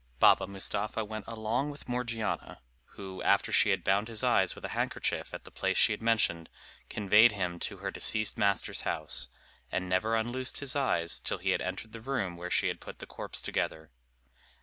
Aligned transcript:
Baba 0.17 0.47
Mustapha 0.47 1.05
went 1.05 1.27
with 1.27 1.87
Morgiana, 1.87 2.63
who, 2.95 3.21
after 3.21 3.51
she 3.51 3.69
had 3.69 3.83
bound 3.83 4.07
his 4.07 4.23
eyes 4.23 4.55
with 4.55 4.65
a 4.65 4.69
handkerchief 4.69 5.31
at 5.31 5.43
the 5.43 5.51
place 5.51 5.77
she 5.77 5.93
had 5.93 6.01
mentioned, 6.01 6.49
conveyed 6.89 7.33
him 7.33 7.59
to 7.59 7.77
her 7.77 7.91
deceased 7.91 8.35
master's 8.35 8.81
house, 8.81 9.29
and 9.71 9.87
never 9.87 10.15
unloosed 10.15 10.57
his 10.57 10.75
eyes 10.75 11.19
till 11.19 11.37
he 11.37 11.51
had 11.51 11.61
entered 11.61 11.91
the 11.91 12.01
room 12.01 12.35
where 12.35 12.49
she 12.49 12.67
had 12.67 12.81
put 12.81 12.97
the 12.97 13.05
corpse 13.05 13.41
together. 13.43 13.91